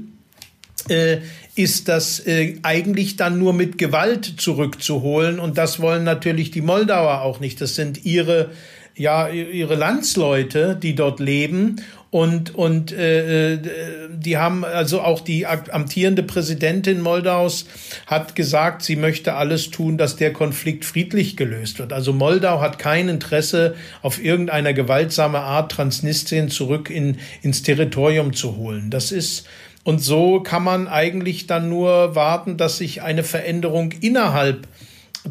Äh, 0.87 1.17
ist 1.55 1.89
das 1.89 2.25
äh, 2.25 2.55
eigentlich 2.63 3.17
dann 3.17 3.37
nur 3.37 3.53
mit 3.53 3.77
Gewalt 3.77 4.35
zurückzuholen. 4.37 5.39
Und 5.39 5.57
das 5.57 5.81
wollen 5.81 6.05
natürlich 6.05 6.51
die 6.51 6.61
Moldauer 6.61 7.21
auch 7.21 7.41
nicht. 7.41 7.59
Das 7.59 7.75
sind 7.75 8.05
ihre 8.05 8.51
ja 8.99 9.29
ihre 9.29 9.75
Landsleute, 9.75 10.75
die 10.75 10.93
dort 10.93 11.19
leben 11.19 11.77
und 12.11 12.53
und 12.53 12.91
äh, 12.91 13.53
äh, 13.53 13.59
die 14.11 14.37
haben 14.37 14.65
also 14.65 15.01
auch 15.01 15.21
die 15.21 15.47
amtierende 15.47 16.21
Präsidentin 16.21 16.99
Moldaus 17.01 17.65
hat 18.07 18.35
gesagt, 18.35 18.81
sie 18.81 18.97
möchte 18.97 19.35
alles 19.35 19.69
tun, 19.69 19.97
dass 19.97 20.17
der 20.17 20.33
Konflikt 20.33 20.83
friedlich 20.83 21.37
gelöst 21.37 21.79
wird. 21.79 21.93
Also 21.93 22.11
Moldau 22.11 22.59
hat 22.59 22.77
kein 22.77 23.07
Interesse 23.07 23.75
auf 24.01 24.21
irgendeiner 24.21 24.73
gewaltsame 24.73 25.39
Art 25.39 25.71
Transnistrien 25.71 26.49
zurück 26.49 26.89
in 26.89 27.17
ins 27.41 27.63
Territorium 27.63 28.33
zu 28.33 28.57
holen. 28.57 28.89
Das 28.89 29.11
ist 29.13 29.47
und 29.85 29.99
so 29.99 30.41
kann 30.41 30.63
man 30.63 30.89
eigentlich 30.89 31.47
dann 31.47 31.69
nur 31.69 32.15
warten, 32.15 32.57
dass 32.57 32.77
sich 32.79 33.01
eine 33.01 33.23
Veränderung 33.23 33.93
innerhalb 34.01 34.67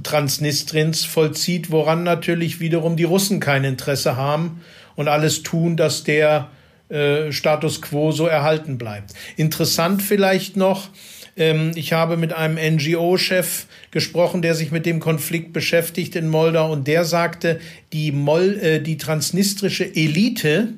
Transnistriens 0.03 1.05
vollzieht, 1.05 1.71
woran 1.71 2.03
natürlich 2.03 2.61
wiederum 2.61 2.97
die 2.97 3.05
Russen 3.05 3.41
kein 3.41 3.65
Interesse 3.65 4.17
haben 4.17 4.61
und 4.97 5.09
alles 5.09 5.43
tun, 5.43 5.77
dass 5.77 6.05
der 6.05 6.51
äh, 6.89 7.33
Status 7.33 7.83
quo 7.83 8.13
so 8.13 8.27
erhalten 8.27 8.79
bleibt. 8.79 9.13
Interessant 9.37 10.03
vielleicht 10.03 10.57
noch, 10.57 10.89
ähm, 11.37 11.73
ich 11.75 11.93
habe 11.93 12.17
mit 12.17 12.33
einem 12.33 12.57
NGO-Chef 12.77 13.67
gesprochen, 13.91 14.43
der 14.43 14.55
sich 14.55 14.73
mit 14.73 14.87
dem 14.87 15.01
Konflikt 15.01 15.53
beschäftigt 15.53 16.17
in 16.17 16.29
Moldau 16.29 16.73
und 16.73 16.87
der 16.87 17.05
sagte, 17.05 17.61
die, 17.93 18.13
Mol 18.13 18.59
äh, 18.59 18.81
die 18.81 18.99
transnistrische 18.99 19.85
Elite, 19.85 20.75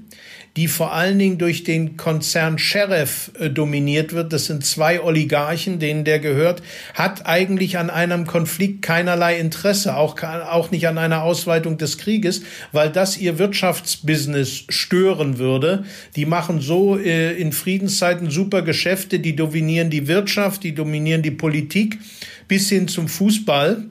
die 0.56 0.66
vor 0.66 0.92
allen 0.92 1.18
Dingen 1.18 1.38
durch 1.38 1.62
den 1.62 1.96
Konzern 1.96 2.58
Sheriff 2.58 3.30
äh, 3.38 3.50
dominiert 3.50 4.12
wird. 4.12 4.32
Das 4.32 4.46
sind 4.46 4.64
zwei 4.64 5.00
Oligarchen, 5.00 5.78
denen 5.78 6.04
der 6.04 6.18
gehört, 6.18 6.62
hat 6.94 7.26
eigentlich 7.26 7.78
an 7.78 7.88
einem 7.90 8.26
Konflikt 8.26 8.82
keinerlei 8.82 9.38
Interesse, 9.38 9.96
auch, 9.96 10.20
auch 10.22 10.70
nicht 10.70 10.88
an 10.88 10.98
einer 10.98 11.22
Ausweitung 11.22 11.78
des 11.78 11.98
Krieges, 11.98 12.42
weil 12.72 12.90
das 12.90 13.16
ihr 13.16 13.38
Wirtschaftsbusiness 13.38 14.64
stören 14.68 15.38
würde. 15.38 15.84
Die 16.16 16.26
machen 16.26 16.60
so 16.60 16.98
äh, 16.98 17.32
in 17.32 17.52
Friedenszeiten 17.52 18.30
super 18.30 18.62
Geschäfte, 18.62 19.20
die 19.20 19.36
dominieren 19.36 19.90
die 19.90 20.08
Wirtschaft, 20.08 20.64
die 20.64 20.74
dominieren 20.74 21.22
die 21.22 21.30
Politik 21.30 21.98
bis 22.48 22.68
hin 22.68 22.88
zum 22.88 23.06
Fußball 23.06 23.84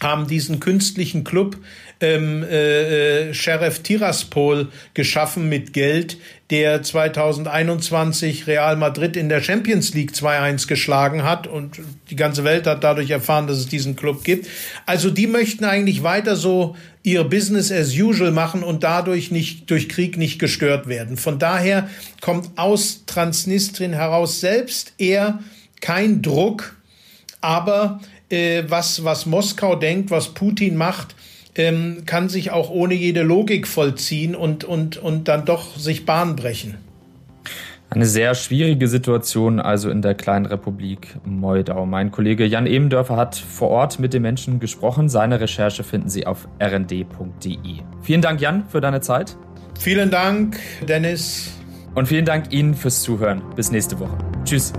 haben 0.00 0.26
diesen 0.26 0.60
künstlichen 0.60 1.24
Club 1.24 1.56
ähm, 2.00 2.44
äh, 2.44 3.34
Sheriff 3.34 3.80
Tiraspol 3.80 4.68
geschaffen 4.94 5.48
mit 5.48 5.72
Geld, 5.72 6.18
der 6.50 6.82
2021 6.82 8.46
Real 8.46 8.76
Madrid 8.76 9.16
in 9.16 9.28
der 9.28 9.42
Champions 9.42 9.94
League 9.94 10.12
2-1 10.12 10.68
geschlagen 10.68 11.24
hat 11.24 11.46
und 11.46 11.80
die 12.10 12.16
ganze 12.16 12.44
Welt 12.44 12.66
hat 12.66 12.84
dadurch 12.84 13.10
erfahren, 13.10 13.48
dass 13.48 13.58
es 13.58 13.66
diesen 13.66 13.96
Club 13.96 14.24
gibt. 14.24 14.46
Also 14.86 15.10
die 15.10 15.26
möchten 15.26 15.64
eigentlich 15.64 16.02
weiter 16.02 16.36
so 16.36 16.76
ihr 17.02 17.24
Business 17.24 17.72
as 17.72 17.94
usual 17.94 18.30
machen 18.30 18.62
und 18.62 18.84
dadurch 18.84 19.30
nicht 19.30 19.68
durch 19.70 19.88
Krieg 19.88 20.16
nicht 20.16 20.38
gestört 20.38 20.88
werden. 20.88 21.16
Von 21.16 21.38
daher 21.38 21.88
kommt 22.20 22.56
aus 22.56 23.04
Transnistrien 23.06 23.92
heraus 23.92 24.40
selbst 24.40 24.92
eher 24.98 25.40
kein 25.80 26.22
Druck, 26.22 26.76
aber 27.40 28.00
äh, 28.30 28.64
was, 28.68 29.04
was 29.04 29.26
Moskau 29.26 29.76
denkt, 29.76 30.10
was 30.10 30.28
Putin 30.28 30.76
macht, 30.76 31.14
ähm, 31.54 32.04
kann 32.06 32.28
sich 32.28 32.50
auch 32.50 32.70
ohne 32.70 32.94
jede 32.94 33.22
Logik 33.22 33.66
vollziehen 33.66 34.34
und, 34.34 34.64
und, 34.64 34.96
und 34.96 35.28
dann 35.28 35.44
doch 35.44 35.76
sich 35.76 36.06
Bahn 36.06 36.36
brechen. 36.36 36.76
Eine 37.90 38.04
sehr 38.04 38.34
schwierige 38.34 38.86
Situation 38.86 39.60
also 39.60 39.88
in 39.88 40.02
der 40.02 40.14
kleinen 40.14 40.44
Republik 40.44 41.16
Moldau. 41.24 41.86
Mein 41.86 42.10
Kollege 42.10 42.44
Jan 42.44 42.66
Ebendörfer 42.66 43.16
hat 43.16 43.34
vor 43.34 43.70
Ort 43.70 43.98
mit 43.98 44.12
den 44.12 44.22
Menschen 44.22 44.60
gesprochen. 44.60 45.08
Seine 45.08 45.40
Recherche 45.40 45.84
finden 45.84 46.10
Sie 46.10 46.26
auf 46.26 46.48
rnd.de. 46.62 47.56
Vielen 48.02 48.20
Dank, 48.20 48.42
Jan, 48.42 48.64
für 48.68 48.82
deine 48.82 49.00
Zeit. 49.00 49.36
Vielen 49.78 50.10
Dank, 50.10 50.58
Dennis. 50.86 51.52
Und 51.94 52.06
vielen 52.06 52.26
Dank 52.26 52.52
Ihnen 52.52 52.74
fürs 52.74 53.00
Zuhören. 53.02 53.42
Bis 53.56 53.70
nächste 53.70 53.98
Woche. 53.98 54.18
Tschüss. 54.44 54.72